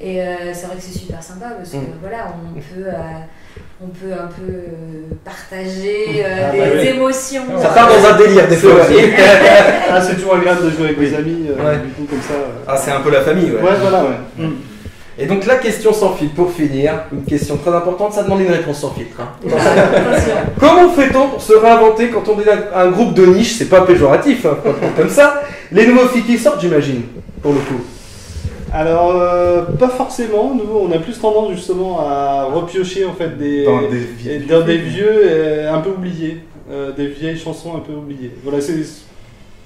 Et 0.01 0.21
euh, 0.21 0.53
c'est 0.53 0.67
vrai 0.67 0.77
que 0.77 0.83
c'est 0.83 0.99
super 0.99 1.23
sympa 1.23 1.47
parce 1.57 1.71
que 1.71 1.77
Mm. 1.77 1.99
voilà, 2.03 2.35
on 2.35 2.55
peut, 2.61 2.87
euh, 2.89 2.93
on 3.83 3.89
peut 3.89 4.13
un 4.13 4.27
peu 4.29 4.53
euh, 4.53 5.15
partager 5.25 6.23
euh, 6.25 6.47
Ah, 6.49 6.53
des 6.53 6.59
bah 6.59 6.65
oui. 6.81 6.87
émotions. 6.89 7.43
Ça 7.61 7.71
euh, 7.71 7.75
part 7.75 7.89
dans 7.89 8.07
un 8.09 8.17
délire 8.19 8.49
des 8.49 8.57
fois 8.57 8.71
aussi. 8.75 8.95
Ah, 9.91 10.01
c'est 10.01 10.15
toujours 10.15 10.37
agréable 10.37 10.65
de 10.65 10.71
jouer 10.71 10.85
avec 10.87 10.99
des 10.99 11.15
amis, 11.15 11.47
euh, 11.51 11.55
Ouais. 11.71 11.79
du 11.79 11.91
coup, 11.93 12.05
comme 12.11 12.21
ça. 12.23 12.35
euh. 12.35 12.65
ah, 12.67 12.77
c'est 12.77 12.91
un 12.91 13.01
peu 13.01 13.11
la 13.11 13.21
famille, 13.21 13.51
ouais. 13.53 13.61
Ouais, 13.63 13.77
voilà, 13.81 14.03
ouais. 14.05 14.17
Mm. 14.47 14.53
Et 15.17 15.27
donc 15.27 15.47
la 15.47 15.57
question 15.57 15.93
sans 15.93 16.15
filtre, 16.15 16.35
pour 16.35 16.51
finir, 16.53 16.93
une 17.13 17.25
question 17.25 17.57
très 17.57 17.73
importante, 17.73 18.13
ça 18.13 18.25
demande 18.25 18.41
une 18.41 18.51
réponse 18.51 18.81
sans 18.81 18.91
filtre. 18.91 19.21
hein. 19.21 19.29
Comment 20.59 20.91
fait-on 20.91 21.29
pour 21.29 21.41
se 21.41 21.53
réinventer 21.53 22.09
quand 22.09 22.29
on 22.29 22.41
est 22.41 22.51
un 22.51 22.81
un 22.87 22.91
groupe 22.91 23.15
de 23.15 23.27
niche 23.27 23.55
C'est 23.59 23.69
pas 23.69 23.83
péjoratif, 23.83 24.45
hein, 24.47 24.57
comme 24.97 25.09
ça. 25.09 25.43
Les 25.71 25.87
nouveaux 25.87 26.09
filles 26.09 26.23
qui 26.25 26.37
sortent, 26.39 26.61
j'imagine, 26.61 27.03
pour 27.43 27.53
le 27.53 27.61
coup. 27.61 27.81
Alors, 28.75 29.15
euh, 29.15 29.63
pas 29.79 29.89
forcément. 29.89 30.53
Nous, 30.53 30.65
on 30.77 30.91
a 30.91 30.99
plus 30.99 31.17
tendance 31.21 31.53
justement 31.53 32.01
à 32.01 32.47
repiocher 32.47 33.05
en 33.05 33.13
fait 33.13 33.39
des, 33.39 33.65
Dans 33.65 33.89
des 33.89 34.03
et 34.03 34.39
vies. 34.39 34.47
dans 34.47 34.63
des 34.63 34.79
vieux 34.79 35.23
euh, 35.25 35.73
un 35.73 35.81
peu 35.81 35.91
oubliés, 35.91 36.41
euh, 36.69 36.91
des 36.91 37.07
vieilles 37.07 37.39
chansons 37.39 37.77
un 37.77 37.79
peu 37.79 37.93
oubliées. 37.93 38.33
Voilà, 38.43 38.61
c'est 38.61 38.75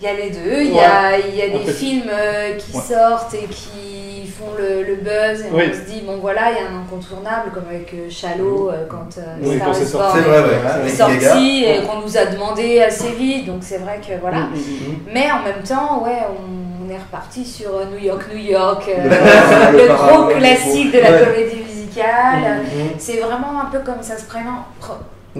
Il 0.00 0.04
y 0.06 0.10
a 0.10 0.14
les 0.14 0.30
deux, 0.30 0.62
il 0.62 0.74
y 0.74 0.78
a, 0.80 1.18
il 1.18 1.34
y 1.34 1.42
a 1.42 1.48
des 1.48 1.64
fait. 1.64 1.72
films 1.72 2.08
euh, 2.12 2.54
qui 2.56 2.76
Ouais. 2.76 2.82
sortent 2.82 3.34
et 3.34 3.46
qui 3.46 4.26
font 4.28 4.52
le, 4.56 4.84
le 4.84 4.94
buzz 4.96 5.40
et 5.44 5.48
Oui. 5.52 5.64
on 5.70 5.74
se 5.74 5.90
dit 5.92 6.02
bon 6.06 6.18
voilà 6.18 6.50
il 6.52 6.54
y 6.62 6.66
a 6.66 6.70
un 6.70 6.82
incontournable 6.82 7.50
comme 7.52 7.64
avec 7.68 7.92
euh, 7.94 8.08
Shallow 8.08 8.70
euh, 8.70 8.86
quand 8.88 9.18
euh, 9.18 9.34
Oui, 9.42 9.56
Star 9.56 9.66
quand 9.68 9.74
sorti. 9.74 10.18
Vrai, 10.20 10.86
est 10.86 10.88
sorti 10.90 11.64
et 11.64 11.82
qu'on 11.82 12.00
nous 12.00 12.16
a 12.16 12.26
demandé 12.26 12.80
assez 12.80 13.10
vite 13.10 13.46
donc 13.46 13.62
c'est 13.62 13.78
vrai 13.78 13.98
que 14.06 14.12
voilà. 14.20 14.42
Mm, 14.42 14.54
mm, 14.54 14.92
mm. 14.92 14.96
Mais 15.12 15.26
en 15.32 15.42
même 15.42 15.62
temps, 15.66 16.04
ouais, 16.04 16.18
on, 16.30 16.86
on 16.86 16.90
est 16.94 16.98
reparti 16.98 17.44
sur 17.44 17.70
New 17.92 17.98
York, 17.98 18.22
New 18.32 18.38
York, 18.38 18.84
euh, 18.88 19.72
Le 19.72 19.92
gros 19.92 20.26
classique 20.38 20.92
de 20.92 21.00
la 21.00 21.10
Ouais. 21.10 21.24
comédie 21.24 21.56
musicale. 21.68 22.60
C'est 22.98 23.16
vraiment 23.18 23.60
un 23.62 23.66
peu 23.72 23.80
comme 23.80 24.02
ça 24.02 24.16
se 24.16 24.26
présente. 24.26 24.62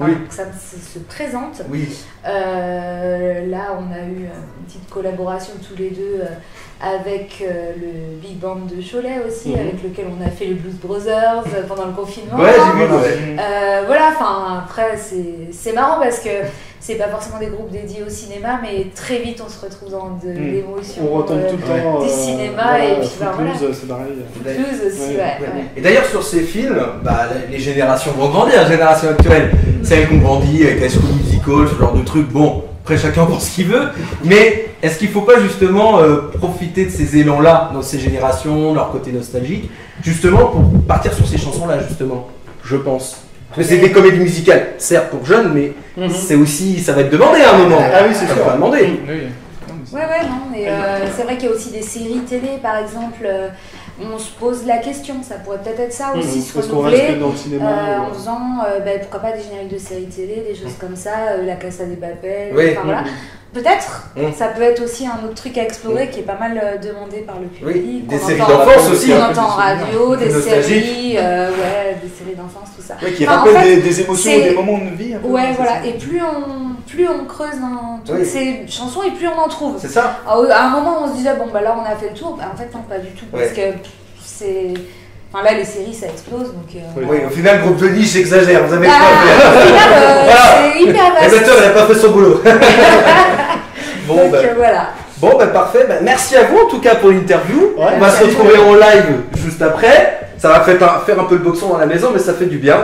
Oui. 0.06 0.16
ça 0.30 0.44
se, 0.52 0.76
se 0.94 0.98
présente. 1.00 1.62
Oui. 1.70 1.88
Euh, 2.26 3.46
là, 3.46 3.76
on 3.78 3.92
a 3.92 4.00
eu 4.06 4.24
une 4.26 4.64
petite 4.66 4.88
collaboration 4.90 5.52
tous 5.66 5.76
les 5.76 5.90
deux 5.90 6.20
euh, 6.22 6.26
avec 6.80 7.42
euh, 7.42 7.72
le 7.76 8.16
Big 8.20 8.38
Band 8.38 8.56
de 8.66 8.80
Cholet 8.82 9.20
aussi, 9.26 9.50
Mhm. 9.50 9.58
avec 9.60 9.82
lequel 9.82 10.06
on 10.18 10.24
a 10.26 10.30
fait 10.30 10.46
le 10.46 10.54
Blues 10.54 10.74
Brothers 10.76 11.44
pendant 11.66 11.86
le 11.86 11.92
confinement. 11.92 12.36
Ouais, 12.38 12.50
j'ai 12.52 12.78
vu. 12.80 12.86
Voilà. 12.86 13.02
ouais. 13.02 13.84
Voilà, 13.86 14.08
enfin 14.08 14.62
après 14.64 14.96
c'est 14.96 15.48
c'est 15.52 15.72
marrant 15.72 16.00
parce 16.00 16.20
que 16.20 16.28
c'est 16.80 16.94
pas 16.94 17.08
forcément 17.08 17.38
des 17.38 17.46
groupes 17.48 17.70
dédiés 17.70 18.02
au 18.06 18.10
cinéma, 18.10 18.60
mais 18.62 18.86
très 18.94 19.18
vite 19.20 19.42
on 19.44 19.48
se 19.48 19.60
retrouve 19.64 19.90
dans 19.90 20.18
de 20.22 20.28
Mm. 20.32 20.52
l'émotion. 20.52 21.02
On 21.12 21.16
retombe 21.18 21.38
euh, 21.38 21.50
tout 21.50 21.56
le 21.56 21.62
temps. 21.62 22.00
du 22.00 22.06
euh, 22.06 22.08
cinéma 22.08 22.62
voilà, 22.62 22.84
et 22.84 23.00
puis, 23.00 23.08
bah, 23.20 23.32
voilà. 23.36 23.52
c'est 23.72 23.88
pareil. 23.88 24.06
Blues 24.42 24.80
aussi, 24.86 25.00
ouais. 25.10 25.16
Ouais. 25.16 25.40
ouais. 25.40 25.64
Et 25.76 25.80
d'ailleurs, 25.80 26.04
sur 26.06 26.22
ces 26.22 26.40
films, 26.40 26.78
bah, 27.02 27.26
les- 27.50 27.58
générations 27.58 28.12
vont 28.12 28.28
grandir, 28.28 28.56
la 28.56 28.68
génération 28.68 29.08
actuelle. 29.10 29.50
Celles 29.82 30.08
qui 30.08 30.14
ont 30.14 30.18
grandi 30.18 30.62
avec 30.64 30.80
High 30.82 30.90
School 30.90 31.10
Musical, 31.16 31.68
ce 31.74 31.78
genre 31.80 31.92
de 31.94 32.02
trucs. 32.02 32.28
Bon, 32.30 32.64
après 32.84 32.96
chacun 32.96 33.26
pense 33.26 33.48
ce 33.50 33.54
qu'il 33.56 33.66
veut. 33.66 33.88
Mais 34.24 34.66
est-ce 34.82 34.98
qu'il 34.98 35.08
faut 35.08 35.22
pas 35.22 35.40
justement 35.40 35.98
euh, 36.00 36.30
profiter 36.38 36.86
de 36.86 36.90
ces 36.90 37.16
élans-là, 37.18 37.70
dans 37.74 37.82
ces 37.82 37.98
générations, 37.98 38.74
leur 38.74 38.90
côté 38.92 39.12
nostalgique, 39.12 39.70
justement 40.02 40.46
pour 40.46 40.62
partir 40.86 41.12
sur 41.12 41.26
ces 41.26 41.38
chansons-là, 41.38 41.78
justement? 41.88 42.28
Je 42.64 42.76
pense. 42.76 43.22
C'est 43.60 43.78
des 43.78 43.90
comédies 43.90 44.18
musicales, 44.20 44.68
certes 44.78 45.08
pour 45.10 45.24
jeunes, 45.24 45.52
mais 45.54 45.72
Mhm. 45.96 46.10
c'est 46.10 46.34
aussi, 46.36 46.80
ça 46.80 46.92
va 46.92 47.00
être 47.00 47.10
demandé 47.10 47.40
à 47.40 47.54
un 47.54 47.58
moment. 47.58 47.78
Ah 47.82 48.02
oui, 48.06 48.14
c'est 48.14 48.26
Ça 48.26 48.34
sûr. 48.34 48.44
va 48.44 48.52
demander. 48.54 49.00
Oui. 49.08 49.14
Ouais, 49.90 50.00
ouais, 50.00 50.22
non, 50.24 50.50
mais 50.52 50.68
euh, 50.68 51.06
c'est 51.16 51.22
vrai 51.22 51.36
qu'il 51.38 51.48
y 51.48 51.52
a 51.52 51.54
aussi 51.54 51.70
des 51.70 51.80
séries 51.82 52.20
télé, 52.28 52.58
par 52.62 52.76
exemple. 52.78 53.24
euh, 53.24 53.48
on 54.00 54.18
se 54.18 54.30
pose 54.32 54.64
la 54.66 54.78
question, 54.78 55.16
ça 55.22 55.36
pourrait 55.36 55.58
peut-être 55.58 55.80
être 55.80 55.92
ça 55.92 56.12
aussi, 56.16 56.38
Mhm. 56.38 56.42
se 56.44 56.52
Parce 56.54 56.66
qu'on 56.68 56.80
reste 56.80 56.96
renouveler. 57.02 57.20
dans 57.20 57.30
le 57.30 57.36
cinéma. 57.36 57.66
euh, 57.70 57.98
ou- 57.98 58.10
en 58.10 58.14
faisant, 58.14 58.40
euh, 58.66 58.80
ben, 58.80 59.00
pourquoi 59.00 59.20
pas 59.20 59.36
des 59.36 59.42
génériques 59.42 59.72
de 59.72 59.78
séries 59.78 60.06
télé, 60.06 60.44
des 60.48 60.54
choses 60.54 60.74
comme 60.80 60.96
ça, 60.96 61.10
euh, 61.32 61.44
la 61.44 61.56
Casa 61.56 61.84
des 61.84 61.96
Papel, 61.96 62.52
Oui. 62.56 62.70
enfin 62.72 62.82
voilà. 62.84 63.04
Peut-être, 63.50 64.08
Mm. 64.14 64.32
ça 64.36 64.48
peut 64.48 64.60
être 64.62 64.82
aussi 64.84 65.06
un 65.06 65.24
autre 65.24 65.34
truc 65.34 65.56
à 65.56 65.62
explorer 65.62 66.08
qui 66.10 66.20
est 66.20 66.24
pas 66.24 66.36
mal 66.38 66.60
euh, 66.62 66.76
demandé 66.76 67.20
par 67.20 67.40
le 67.40 67.46
public. 67.46 67.64
Oui, 67.74 68.04
des 68.06 68.18
séries 68.18 68.38
d'enfance 68.38 68.90
aussi. 68.92 69.10
entend 69.14 69.42
en 69.44 69.46
radio, 69.46 70.16
des 70.16 70.30
séries, 70.30 71.16
euh, 71.16 71.48
ouais, 71.50 71.96
des 72.02 72.08
séries 72.10 72.36
d'enfance, 72.36 72.68
tout 72.76 72.82
ça. 72.82 72.96
Ouais, 73.02 73.12
qui 73.12 73.24
Enfin, 73.26 73.38
en 73.38 73.44
rappelle 73.44 73.56
fait, 73.62 73.76
des, 73.76 73.82
des 73.82 74.00
émotions 74.02 74.30
des 74.38 74.50
moments 74.50 74.78
de 74.78 74.94
vie. 74.94 75.14
Un 75.14 75.18
peu, 75.20 75.28
Ouais, 75.28 75.52
voilà. 75.56 75.80
ça. 75.80 75.86
Et 75.86 75.92
plus 75.94 76.20
on, 76.20 76.67
plus 76.88 77.06
on 77.08 77.24
creuse 77.26 77.60
dans 77.60 77.98
toutes 78.04 78.16
Oui. 78.20 78.24
ces 78.26 78.64
chansons 78.68 79.02
et 79.02 79.10
plus 79.10 79.28
on 79.28 79.38
en 79.38 79.48
trouve. 79.48 79.76
C'est 79.80 79.88
ça 79.88 80.18
À 80.26 80.32
à 80.32 80.62
un 80.66 80.70
moment, 80.70 81.02
on 81.04 81.08
se 81.08 81.14
disait, 81.16 81.34
bon, 81.34 81.46
bah 81.52 81.60
là, 81.60 81.76
on 81.78 81.84
a 81.84 81.94
fait 81.96 82.10
le 82.12 82.18
tour. 82.18 82.36
Bah, 82.38 82.44
en 82.52 82.56
fait, 82.56 82.72
non, 82.74 82.82
pas 82.88 82.98
du 82.98 83.08
tout. 83.10 83.26
Parce 83.32 83.50
que 83.50 83.60
c'est. 84.24 84.74
Enfin, 85.32 85.44
là, 85.44 85.52
les 85.52 85.64
séries, 85.64 85.92
ça 85.92 86.06
explose. 86.06 86.54
Donc. 86.54 86.74
euh, 86.74 86.78
Oui. 86.96 87.04
Oui, 87.08 87.18
au 87.26 87.30
final, 87.30 87.60
groupe 87.60 87.76
de 87.76 87.88
niche, 87.90 88.12
j'exagère, 88.12 88.64
vous 88.66 88.72
avez 88.74 88.86
Bah, 88.86 88.94
pas 88.94 89.26
fait. 89.26 89.58
au 89.58 89.66
final, 89.66 89.88
euh, 89.92 90.24
Voilà. 90.24 90.72
c'est 90.72 90.80
hyper 90.82 91.14
vaste. 91.14 91.46
Il 91.46 91.60
n'a 91.66 91.70
pas 91.70 91.86
fait 91.86 91.94
son 92.00 92.10
boulot. 92.10 92.42
bon, 94.06 94.16
donc, 94.16 94.30
bah, 94.32 94.38
euh, 94.42 94.54
voilà. 94.56 94.86
bon, 95.18 95.32
bah, 95.38 95.46
parfait. 95.48 95.84
Bah, 95.88 95.96
merci 96.02 96.36
à 96.36 96.44
vous 96.44 96.58
en 96.58 96.68
tout 96.68 96.80
cas 96.80 96.94
pour 96.94 97.10
l'interview. 97.10 97.74
Ouais, 97.76 97.84
On 97.96 97.98
va 98.00 98.10
se 98.10 98.24
retrouver 98.24 98.56
en 98.56 98.74
live 98.74 99.20
juste 99.36 99.60
après. 99.62 100.20
Ça 100.38 100.48
va 100.48 100.60
faire 100.60 100.76
un, 100.82 101.00
faire 101.00 101.20
un 101.20 101.24
peu 101.24 101.34
le 101.34 101.42
boxon 101.42 101.68
dans 101.68 101.78
la 101.78 101.86
maison, 101.86 102.10
mais 102.12 102.20
ça 102.20 102.32
fait 102.32 102.46
du 102.46 102.58
bien. 102.58 102.78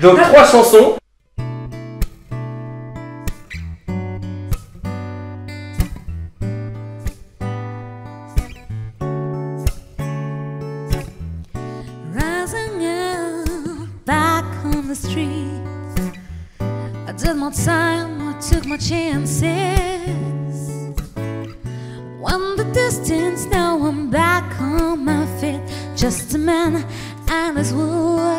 Donc, 0.00 0.18
trois 0.22 0.44
chansons. 0.44 0.94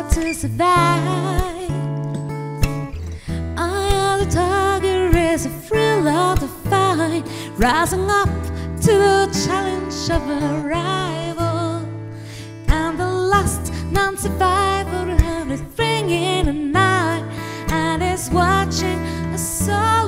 Will 0.02 0.10
to 0.10 0.34
survive. 0.34 1.70
I 3.56 3.88
am 3.92 4.24
the 4.24 4.30
tiger 4.30 5.16
is 5.16 5.46
a 5.46 5.50
thrill 5.50 6.08
of 6.08 6.40
the 6.40 6.48
fight, 6.68 7.24
rising 7.56 8.10
up 8.10 8.28
to 8.82 8.92
the 8.92 9.44
challenge 9.46 10.10
of 10.10 10.22
a 10.28 10.60
rival. 10.66 11.86
And 12.68 12.98
the 12.98 13.06
last 13.06 13.72
non-survivor 13.90 15.16
everything 15.40 16.10
in 16.10 16.46
the 16.46 16.52
night, 16.52 17.24
and 17.70 18.02
is 18.02 18.30
watching 18.30 18.98
us 19.34 19.68
all 19.68 20.01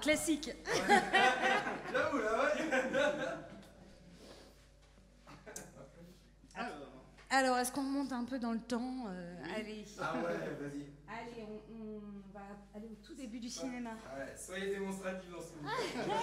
classique. 0.00 0.50
J'avoue, 1.92 2.18
là, 2.18 2.44
ouais. 2.44 2.50
Alors, 7.32 7.56
est-ce 7.58 7.70
qu'on 7.70 7.82
monte 7.82 8.12
un 8.12 8.24
peu 8.24 8.40
dans 8.40 8.50
le 8.52 8.58
temps 8.58 9.04
Euh, 9.08 9.36
Allez. 9.56 9.84
Ah 10.00 10.14
ouais, 10.16 10.22
vas-y. 10.60 10.86
Allez, 11.08 11.44
on, 11.48 11.60
on 11.84 12.00
va 12.34 12.40
aller 12.74 12.88
au 12.88 12.96
tout 13.06 13.14
début 13.14 13.38
du 13.38 13.48
cinéma. 13.48 13.90
Ouais, 13.90 14.34
soyez 14.36 14.70
démonstratifs 14.70 15.30
dans 15.30 15.40
ce 15.40 15.52
mouvement. 15.54 15.70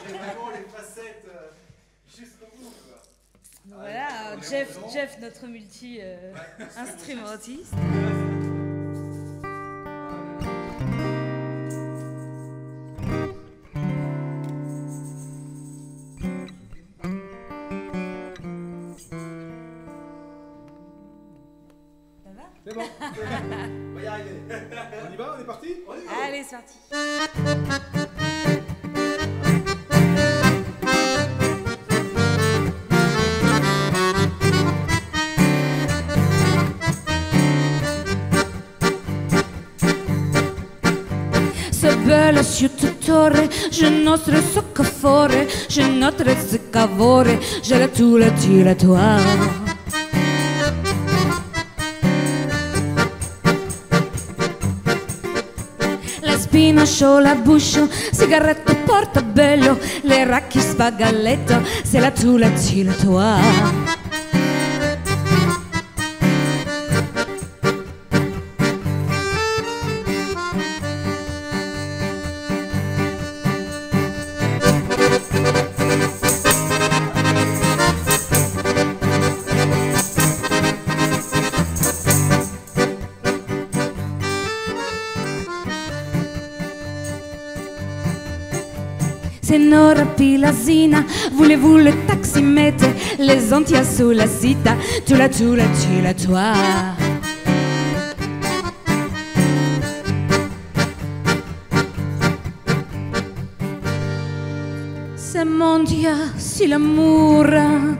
J'ai 0.05 0.17
vraiment 0.17 0.49
les 0.49 0.63
facettes 0.65 1.23
euh, 1.29 1.51
jusqu'au 2.13 2.47
bout, 2.57 2.73
quoi. 2.89 3.01
Voilà, 3.67 4.37
Jeff. 4.41 4.77
Jeff, 4.93 5.17
notre 5.19 5.45
euh, 5.45 5.49
multi-instrumentiste. 5.49 7.73
On 23.19 23.95
va 23.95 24.03
y 24.03 24.07
arriver. 24.07 24.41
on 24.49 25.13
y 25.13 25.17
va, 25.17 25.35
on 25.37 25.41
est 25.41 25.45
parti 25.45 25.67
On 25.87 25.93
y 25.93 26.05
va. 26.05 26.11
Allez, 26.27 26.43
c'est 26.43 26.55
parti. 26.55 26.75
Se 41.71 41.95
bella 42.05 42.43
sciutatore, 42.43 43.49
je 43.71 43.85
nostre 43.87 44.41
soccafore, 44.53 45.47
je 45.69 45.81
notre 45.81 46.29
ziccavore, 46.49 47.39
je 47.63 47.75
la 47.75 47.87
tu 47.87 48.17
la 48.17 48.29
tu 48.31 48.63
la 48.63 48.75
toi. 48.75 49.17
La 49.17 49.66
spina 56.57 56.85
show 56.85 57.19
la 57.19 57.35
buscio, 57.35 57.87
sigaretta 58.11 58.73
portabello, 58.73 59.77
le 60.01 60.23
racchi 60.25 60.59
spagalletto, 60.59 61.61
se 61.83 61.99
la 61.99 62.09
tu 62.09 62.35
la 62.35 62.49
tu 62.49 62.81
la 62.81 62.93
tua. 62.93 64.06
Pilazina, 90.17 91.05
voulez-vous 91.31 91.77
le 91.77 91.91
taximètre 92.05 92.83
Les 93.17 93.53
Antilles 93.53 93.85
sous 93.85 94.11
la 94.11 94.27
cita, 94.27 94.75
tu 95.05 95.15
la 95.15 95.29
tu 95.29 95.55
la 95.55 95.63
tu 95.63 96.01
la 96.03 96.13
toi. 96.13 96.53
Se 105.15 105.45
mondia 105.45 106.15
si 106.37 106.67
l'amore, 106.67 107.97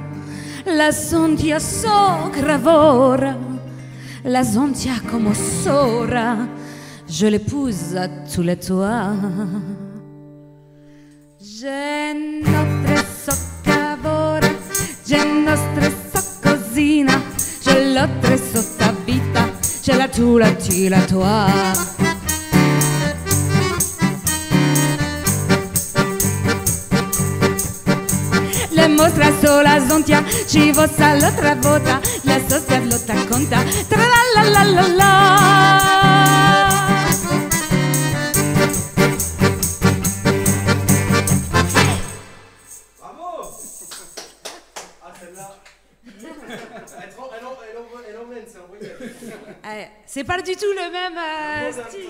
la 0.66 0.92
sondia 0.92 1.60
so 1.60 2.30
gravora, 2.34 3.38
la 4.25 4.44
zontia 4.44 4.96
como 5.10 5.34
sora, 5.34 6.46
je 7.08 7.27
l'épouse 7.27 7.96
à 7.96 8.10
tous 8.10 8.42
les 8.42 8.58
toits. 8.58 9.13
C'è 11.50 12.12
nostre 12.44 13.06
soccavora, 13.24 14.54
c'è 15.06 15.24
nostre 15.24 15.96
soccosina, 16.13 17.24
c'è 17.63 17.86
l'altre 17.86 18.38
sottavita, 18.38 19.50
c'è 19.82 19.96
la 19.96 20.10
tua, 20.10 20.39
la 20.39 20.51
tua, 20.51 20.89
la 20.89 21.01
tua. 21.06 21.46
Le 28.70 28.88
mostra 28.89 29.32
sola 29.42 29.88
zontia, 29.88 30.24
ci 30.48 30.72
vossa 30.74 31.13
l'altra 31.13 31.56
volta, 31.56 32.01
la 32.24 32.42
socia 32.46 32.80
lotta 32.80 33.13
conta, 33.25 33.63
tra 33.88 34.04
la 34.04 34.42
la 34.42 34.50
la 34.50 34.63
la 34.63 34.88
la. 34.88 36.66
Elle 48.07 48.17
emmène, 48.17 48.46
c'est 48.48 48.57
un. 48.57 48.63
C'est 50.05 50.24
pas 50.24 50.41
du 50.41 50.55
tout 50.55 50.65
le 50.65 50.91
même 50.91 51.17
euh, 51.17 51.72
style. 51.72 52.10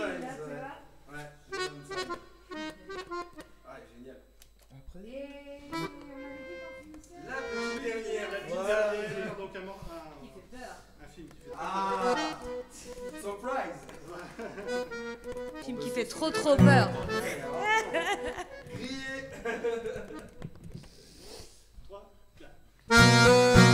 Ouais, 1.09 1.23
génial. 3.95 4.17
La 7.25 7.33
petite 7.35 7.83
dernière, 7.83 8.31
la 8.31 8.39
petite. 8.39 8.55
Donc, 9.37 9.51
un, 9.55 9.59
film 11.13 11.27
qui 11.27 11.37
fait 11.39 11.51
ah, 11.59 12.15
Surprise 13.21 13.81
Film 15.63 15.77
qui 15.79 15.89
fait 15.89 16.05
trop 16.05 16.29
trop 16.29 16.55
peur. 16.55 16.89
Grillé 18.73 18.97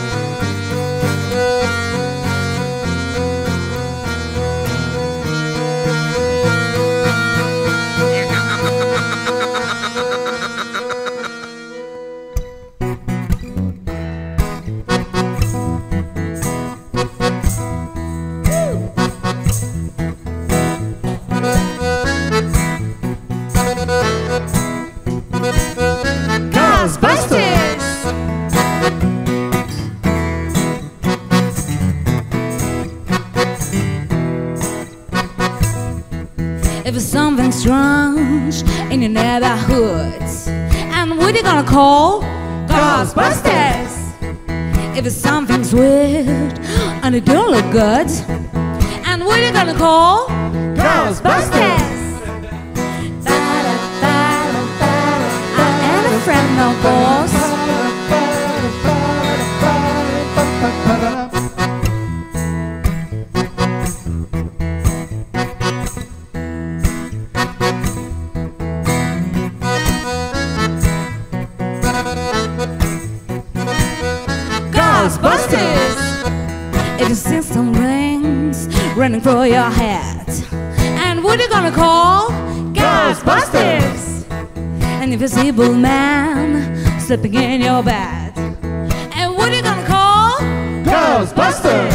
and 39.55 41.18
what 41.18 41.33
are 41.33 41.37
you 41.37 41.44
gonna 41.44 41.68
call 41.68 42.24
Ghostbusters? 42.68 43.94
If 44.98 45.05
it's 45.05 45.16
something's 45.16 45.74
weird 45.74 46.59
and 47.03 47.13
it 47.13 47.25
don't 47.25 47.51
look 47.51 47.72
good, 47.72 48.09
and 49.05 49.24
what 49.24 49.39
are 49.39 49.46
you 49.46 49.53
gonna 49.53 49.75
call 49.75 50.27
Ghostbusters? 50.27 51.53
I 55.55 55.70
ain't 55.94 56.16
a 56.16 56.20
friend 56.22 56.57
no. 56.57 57.02
running 78.96 79.22
for 79.22 79.48
your 79.48 79.70
hat. 79.72 80.29
And 80.51 81.24
what 81.24 81.40
are 81.40 81.44
you 81.44 81.50
gonna 81.50 81.72
call? 81.72 82.29
Ghostbusters! 82.74 84.29
An 85.01 85.12
invisible 85.12 85.74
man 85.74 87.00
sleeping 87.00 87.34
in 87.34 87.62
your 87.62 87.82
bed. 87.82 88.38
And 89.16 89.36
what 89.36 89.50
are 89.50 89.56
you 89.56 89.64
gonna 89.64 89.88
call? 89.88 90.38
Ghostbusters! 90.86 91.94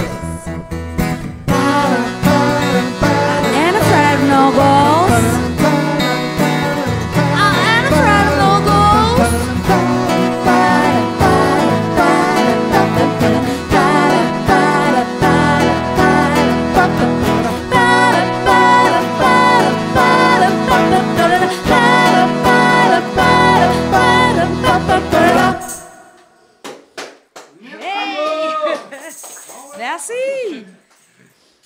And 3.62 3.76
a 3.76 3.84
friend 3.90 4.28
no 4.28 4.52
balls. 4.52 5.47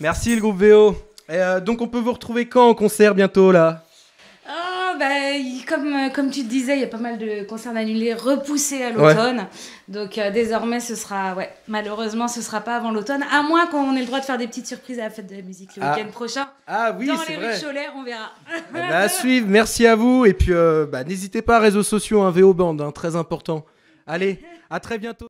Merci 0.02 0.34
le 0.34 0.40
groupe 0.40 0.56
VO. 0.56 0.96
Et, 1.28 1.36
euh, 1.36 1.60
donc 1.60 1.80
on 1.80 1.86
peut 1.86 2.00
vous 2.00 2.12
retrouver 2.12 2.46
quand 2.48 2.68
en 2.68 2.74
concert 2.74 3.14
bientôt 3.14 3.52
là? 3.52 3.84
Ah, 4.48 4.94
bah, 4.98 5.06
comme, 5.68 5.94
euh, 5.94 6.08
comme 6.10 6.28
tu 6.32 6.42
te 6.42 6.48
disais, 6.48 6.74
il 6.76 6.80
y 6.80 6.84
a 6.84 6.88
pas 6.88 6.98
mal 6.98 7.18
de 7.18 7.44
concerts 7.44 7.76
annulés, 7.76 8.12
repoussés 8.12 8.82
à 8.82 8.90
l'automne. 8.90 9.46
Donc 9.86 10.18
euh, 10.18 10.32
désormais, 10.32 10.80
ce 10.80 10.96
sera, 10.96 11.34
ouais, 11.34 11.48
malheureusement, 11.68 12.26
ce 12.26 12.42
sera 12.42 12.60
pas 12.62 12.74
avant 12.74 12.90
l'automne, 12.90 13.22
à 13.32 13.42
moins 13.42 13.68
qu'on 13.68 13.94
ait 13.94 14.00
le 14.00 14.06
droit 14.06 14.18
de 14.18 14.24
faire 14.24 14.38
des 14.38 14.48
petites 14.48 14.66
surprises 14.66 14.98
à 14.98 15.04
la 15.04 15.10
fête 15.10 15.28
de 15.30 15.36
la 15.36 15.42
musique 15.42 15.70
le 15.76 15.82
Ah. 15.84 15.94
week-end 15.94 16.10
prochain. 16.10 16.48
Ah 16.66 16.96
oui, 16.98 17.06
Dans 17.06 17.16
c'est 17.18 17.36
les 17.36 17.60
Cholet, 17.60 17.86
on 17.96 18.02
verra. 18.02 18.32
À 18.74 19.08
suivre, 19.08 19.46
merci 19.48 19.86
à 19.86 19.94
vous. 19.94 20.26
Et 20.26 20.34
puis 20.34 20.52
euh, 20.52 20.84
bah, 20.84 21.04
n'hésitez 21.04 21.42
pas, 21.42 21.60
réseaux 21.60 21.84
sociaux, 21.84 22.22
un 22.22 22.32
VO 22.32 22.52
Band, 22.54 22.76
hein, 22.80 22.90
très 22.90 23.14
important. 23.14 23.64
Allez, 24.04 24.40
à 24.68 24.80
très 24.80 24.98
bientôt. 24.98 25.28